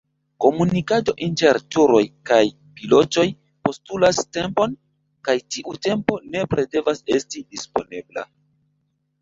Komunikado 0.43 1.11
inter 1.25 1.57
turoj 1.75 2.01
kaj 2.29 2.39
pilotoj 2.79 3.25
postulas 3.69 4.23
tempon, 4.39 4.73
kaj 5.29 5.37
tiu 5.57 5.79
tempo 5.89 6.19
nepre 6.37 6.67
devas 6.75 7.05
esti 7.19 7.45
disponebla. 7.55 8.27